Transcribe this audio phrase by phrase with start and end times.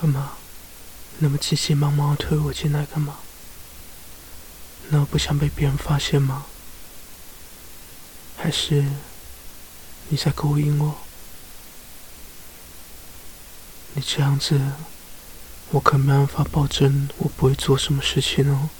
[0.00, 0.32] 干嘛？
[1.18, 3.18] 那么急急忙忙推我进来干嘛？
[4.88, 6.46] 那我不想被别人发现吗？
[8.38, 8.86] 还是
[10.08, 10.96] 你在勾引我？
[13.92, 14.58] 你这样子，
[15.70, 18.70] 我可没办法保证我不会做什么事情哦。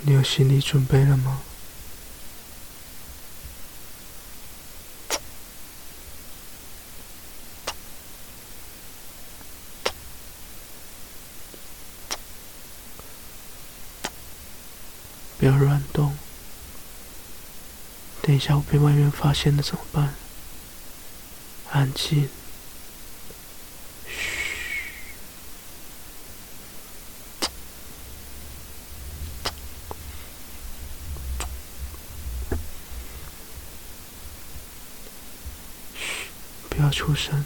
[0.00, 1.42] 你有心理准备了吗？
[15.38, 16.18] 不要乱动，
[18.22, 20.14] 等一下我被外面发现了怎么办？
[21.70, 22.28] 安静
[24.06, 24.42] 嘘。
[36.68, 37.44] 不要出声，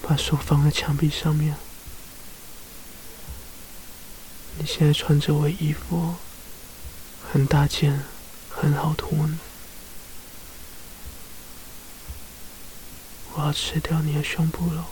[0.00, 1.54] 把手放在墙壁上面。
[4.64, 6.14] 你现在穿着我衣服，
[7.30, 8.02] 很大件，
[8.48, 9.10] 很好脱。
[13.34, 14.86] 我要吃掉你的胸部了。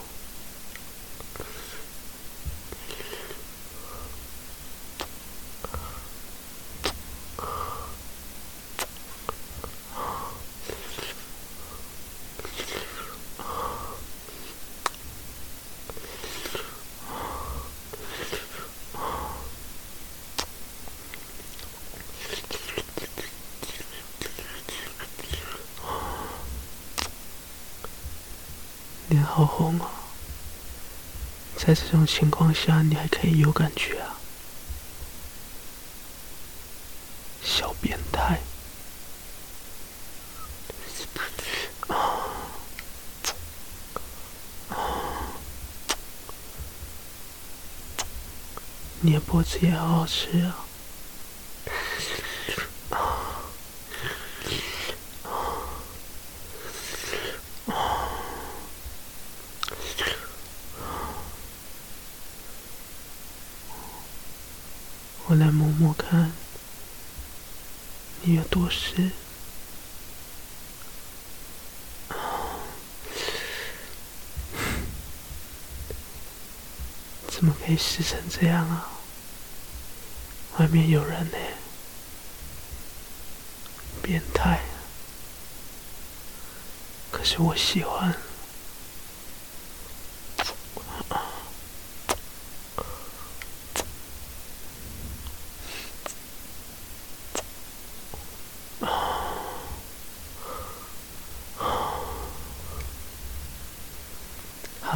[29.09, 29.89] 脸好红啊！
[31.57, 34.17] 在这种情况下，你还可以有感觉啊？
[37.41, 38.39] 小变态！
[41.87, 42.27] 啊！
[49.01, 50.62] 你的脖子也好好吃啊！
[65.53, 66.31] 摸摸看，
[68.23, 69.11] 你有多湿？
[77.29, 78.89] 怎么可以湿成这样啊？
[80.57, 81.37] 外面有人呢，
[84.01, 84.59] 变态！
[87.11, 88.15] 可是我喜欢。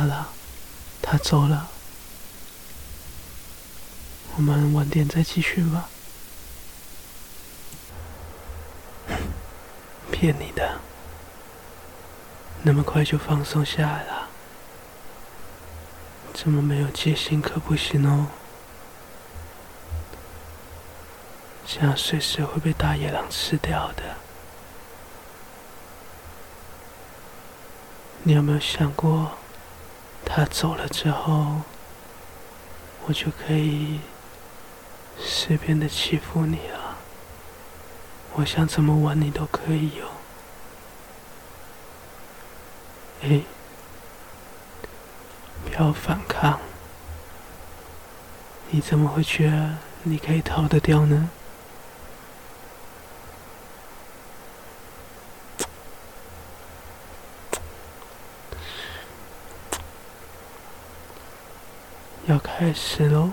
[0.07, 0.29] 了，
[1.01, 1.69] 他走了，
[4.35, 5.89] 我们晚点再继续吧。
[10.11, 10.79] 骗你的，
[12.63, 14.29] 那么快就放松下来了？
[16.33, 18.27] 这么没有戒心可不行哦，
[21.67, 24.15] 这样随时会被大野狼吃掉的。
[28.23, 29.31] 你有没有想过？
[30.29, 31.61] 他走了之后，
[33.07, 34.01] 我就可以
[35.17, 36.97] 随便的欺负你了。
[38.33, 40.05] 我想怎么玩你都可以哟。
[43.23, 43.41] 哎，
[45.65, 46.59] 不要反抗！
[48.69, 51.31] 你怎么会觉得你可以逃得掉呢？
[62.27, 63.31] 要开始喽！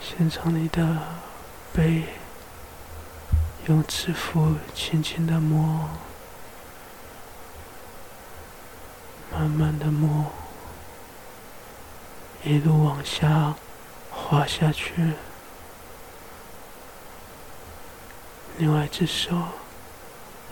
[0.00, 1.02] 先从你的
[1.74, 2.04] 背，
[3.66, 5.88] 用指腹轻轻的摸，
[9.32, 10.26] 慢慢的摸，
[12.44, 13.56] 一路往下
[14.08, 15.14] 滑下去。
[18.58, 19.36] 另外一只手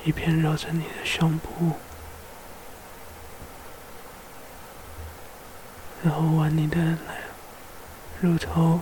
[0.05, 1.75] 一边绕着你的胸部。
[6.05, 6.99] 然后往你的
[8.21, 8.79] 乳头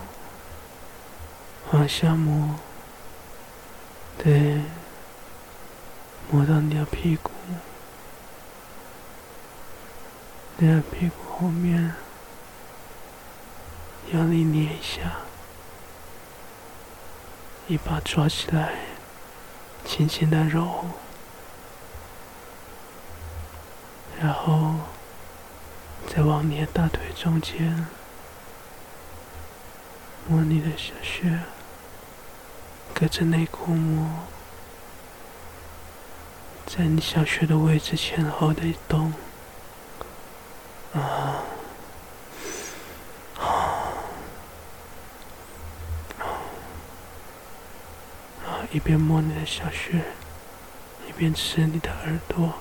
[1.71, 2.57] 往下摸，
[4.19, 4.61] 对，
[6.29, 7.31] 摸到你的屁股，
[10.57, 11.95] 你的屁股后面，
[14.13, 15.21] 用力捏一下，
[17.69, 18.73] 一把抓起来，
[19.85, 20.87] 轻轻的揉，
[24.21, 24.75] 然后
[26.15, 27.87] 再往你的大腿中间
[30.29, 31.39] 摸你的小穴，
[32.93, 34.07] 隔着内裤摸，
[36.67, 39.15] 在你小穴的位置前后的一动，
[40.93, 41.45] 啊。
[48.71, 50.05] 一边摸你的小穴，
[51.09, 52.53] 一边吃你的耳朵。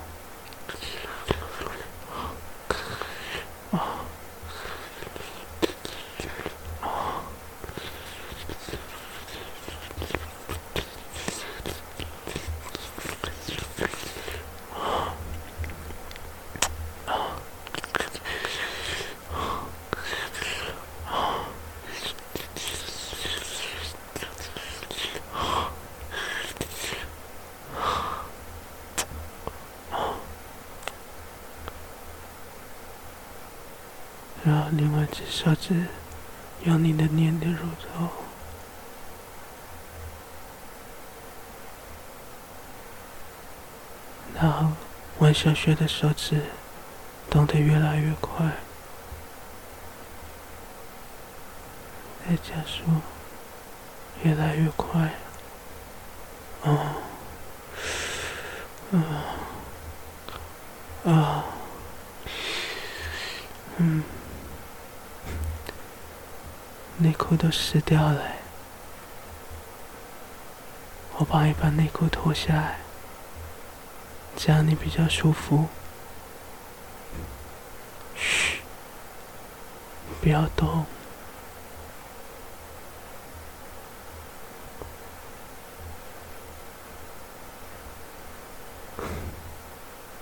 [34.74, 35.86] 另外一只手指
[36.64, 38.08] 用你的黏的乳头，
[44.34, 44.72] 然后
[45.20, 46.42] 玩小穴的手指
[47.30, 48.46] 动得越来越快，
[52.26, 52.84] 再加速，
[54.24, 55.16] 越来越快，
[56.62, 56.96] 哦，
[58.94, 58.96] 啊，
[61.12, 61.44] 啊，
[63.76, 64.02] 嗯。
[66.98, 68.22] 内裤都湿掉了，
[71.18, 72.80] 我帮你把内裤脱下来，
[74.36, 75.68] 这样你比较舒服。
[78.16, 78.60] 嘘，
[80.22, 80.86] 不要动。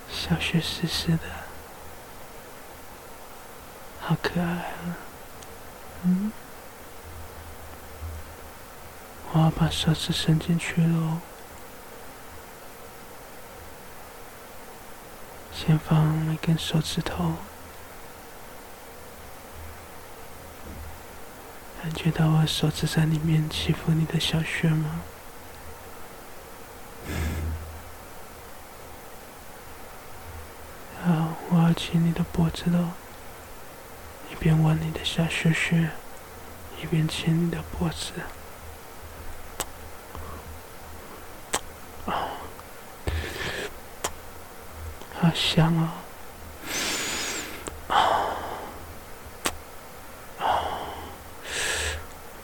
[0.10, 1.24] 小雪湿湿的，
[4.00, 4.95] 好可爱啊！
[6.04, 6.31] 嗯。
[9.40, 11.20] 我要把手指伸进去喽，
[15.54, 17.36] 先放一根手指头，
[21.82, 25.00] 感觉到我手指在里面欺负你的小穴吗？
[31.02, 32.90] 好，我要亲你的脖子喽，
[34.30, 35.92] 一边玩你的小穴穴，
[36.84, 38.12] 一边亲你的脖子。
[45.30, 45.90] 好香哦！
[47.88, 47.96] 啊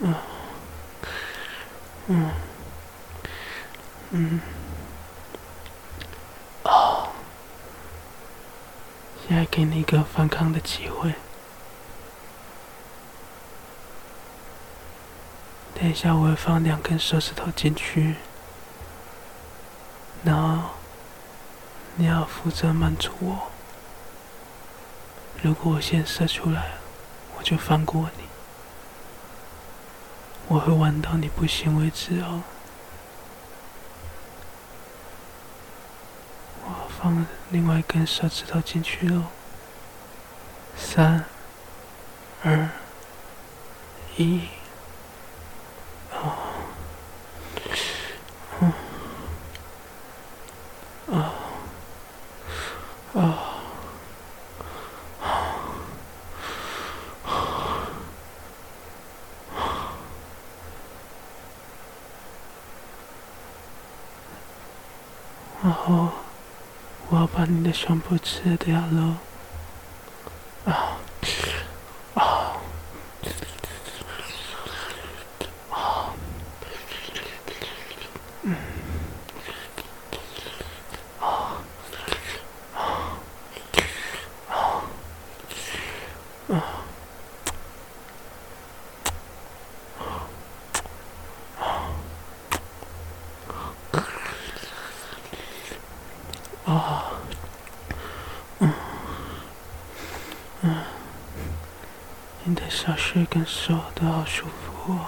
[0.00, 0.14] 嗯
[2.06, 2.30] 嗯
[4.10, 4.40] 嗯
[6.62, 7.08] 哦！
[9.26, 11.12] 现在给你一个反抗的机会。
[15.74, 18.14] 等一下，我会放两根手指头进去，
[20.22, 20.55] 然后。
[21.96, 23.50] 你要负责满足我。
[25.42, 26.72] 如果我先射出来，
[27.38, 28.24] 我就放过你。
[30.48, 32.42] 我会玩到你不行为止哦。
[36.64, 39.24] 我放另外一根手指头进去喽。
[40.76, 41.24] 三、
[42.42, 42.68] 二、
[44.16, 44.42] 一。
[65.76, 66.08] 后，
[67.08, 69.18] 我要把你的胸部吃掉了。
[70.64, 70.96] 啊，
[72.14, 72.56] 啊，
[75.70, 76.10] 啊，
[78.42, 78.56] 嗯，
[81.20, 81.62] 啊，
[82.74, 83.20] 啊，
[84.48, 84.82] 啊，
[86.48, 86.50] 啊。
[96.66, 97.12] 啊，
[98.58, 98.72] 嗯，
[100.62, 100.82] 嗯，
[102.42, 102.68] 你的
[103.16, 105.06] 小穴跟手都好舒服哦，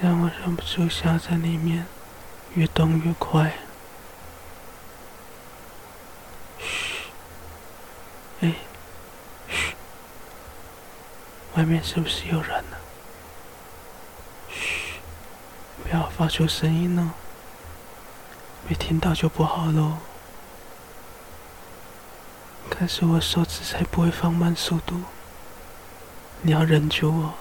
[0.00, 1.84] 让我忍不住想在里面
[2.54, 3.52] 越动越快。
[6.60, 7.08] 嘘，
[8.42, 8.54] 哎，
[9.48, 9.74] 嘘，
[11.56, 12.76] 外面是不是有人呢？
[14.48, 15.00] 嘘，
[15.82, 17.10] 不要发出声音哦。
[18.68, 19.98] 没听到就不好喽。
[22.70, 25.02] 但是我手指才不会放慢速度。
[26.44, 27.34] 你要忍住我。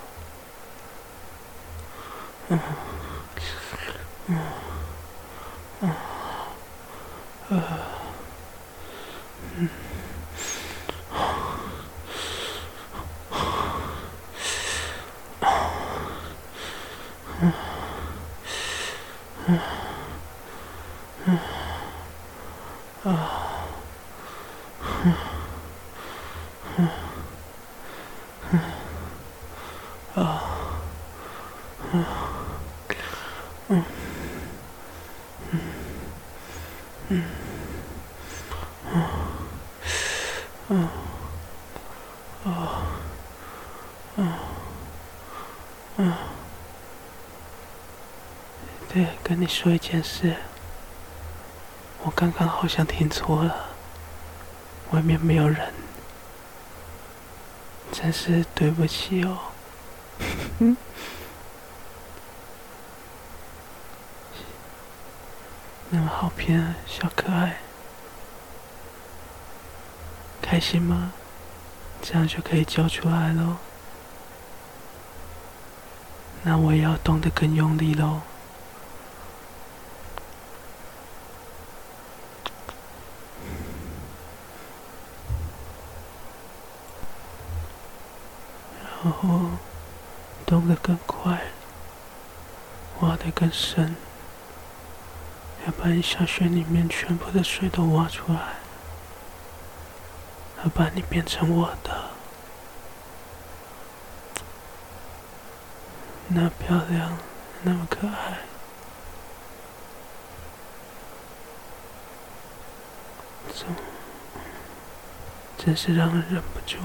[2.50, 2.60] 嗯。
[4.28, 4.38] 嗯。
[5.82, 5.90] 嗯。
[7.50, 7.64] 呃
[9.58, 9.68] 嗯。
[9.68, 9.91] 嗯。
[48.90, 50.36] 对，跟你说一件事，
[52.04, 53.70] 我刚刚好像听错了，
[54.92, 55.74] 外面没有人，
[57.94, 59.38] 真是对不起哦。
[65.90, 67.58] 那么好骗，小可爱，
[70.52, 71.14] 开心吗？
[72.02, 73.56] 这样就可以叫出来喽。
[76.44, 78.20] 那我也要动得更用力喽。
[89.04, 89.52] 然后
[90.46, 91.44] 动得更快，
[93.00, 93.96] 挖得更深，
[95.66, 98.56] 要把你小穴里面全部的水都挖出来，
[100.64, 102.10] 要把你变成我的，
[106.28, 107.18] 那漂亮，
[107.64, 108.42] 那么可爱，
[115.58, 116.78] 真是让人忍不住。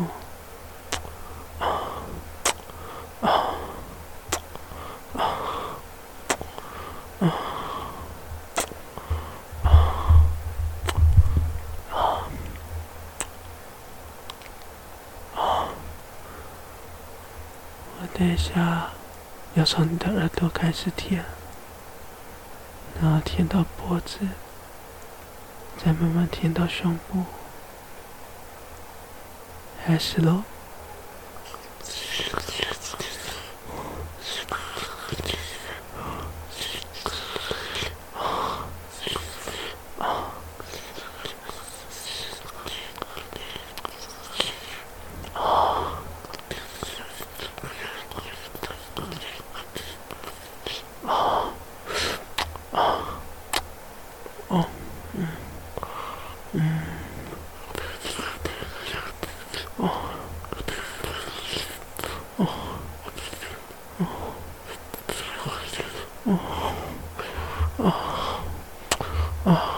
[18.18, 18.92] 等一下，
[19.52, 21.22] 要从你的耳朵开始舔，
[22.98, 24.20] 然后舔到脖子，
[25.76, 27.24] 再慢慢舔到胸部，
[29.84, 30.44] 开始喽。
[69.48, 69.75] Oh.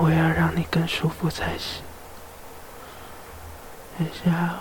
[0.00, 1.82] 我要让你更舒服才行。
[3.98, 4.60] 等一下，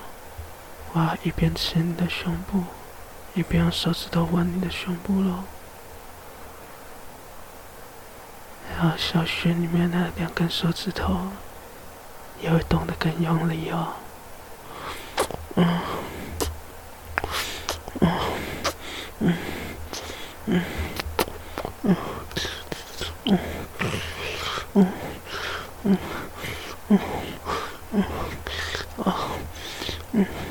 [0.94, 2.64] 我要一边吃你的胸部，
[3.36, 5.44] 一边用手指头吻你的胸部喽。
[8.72, 11.28] 然后小穴里面的两根手指头
[12.42, 13.94] 也会动得更用力哦。
[15.56, 15.80] 嗯，
[18.00, 19.34] 嗯，
[20.46, 20.64] 嗯，
[21.84, 21.96] 嗯，
[23.26, 23.38] 嗯。
[24.74, 24.88] 嗯
[25.88, 25.98] 음,
[26.92, 26.98] 음,
[27.94, 28.04] 음,
[28.98, 29.12] 어,
[30.16, 30.47] 음.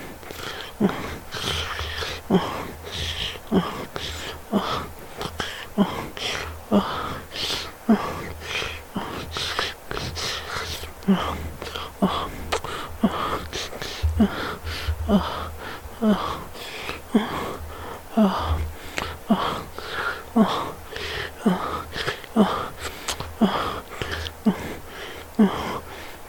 [25.38, 25.48] 嗯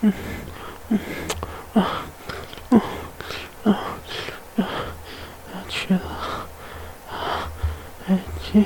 [0.02, 0.14] 嗯
[0.90, 1.00] 嗯
[1.74, 2.04] 啊
[2.72, 2.82] 嗯
[3.66, 3.80] 啊
[4.58, 4.68] 啊
[5.70, 6.02] 去了。
[7.10, 7.50] 啊
[8.44, 8.66] 去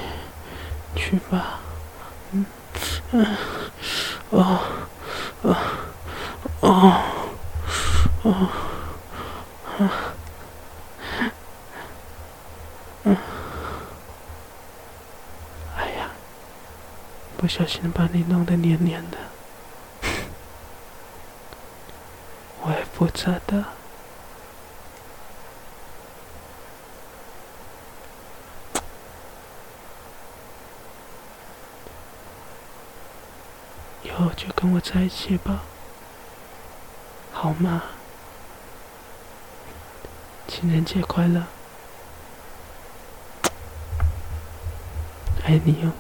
[0.95, 1.60] 去吧。
[2.31, 2.45] 嗯
[3.12, 3.25] 嗯
[4.31, 4.60] 哦
[5.43, 5.55] 哦
[6.62, 7.01] 哦。
[15.75, 16.10] 啊呀
[17.38, 19.17] 不小心把你弄得黏黏的。
[23.01, 23.65] 负责的。
[34.03, 35.62] 以后就跟我在一起吧，
[37.34, 37.81] 好吗？
[40.48, 41.48] 情人节快乐，
[45.43, 45.91] 爱你哟。